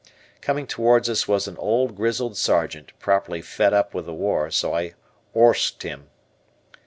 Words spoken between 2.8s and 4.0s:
properly fed up